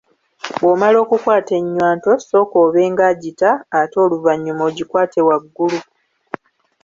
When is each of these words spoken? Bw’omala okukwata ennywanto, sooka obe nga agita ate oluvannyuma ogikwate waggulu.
Bw’omala 0.59 0.97
okukwata 1.03 1.51
ennywanto, 1.61 2.11
sooka 2.27 2.55
obe 2.65 2.81
nga 2.91 3.03
agita 3.11 3.49
ate 3.79 3.95
oluvannyuma 4.05 4.61
ogikwate 4.69 5.19
waggulu. 5.27 5.79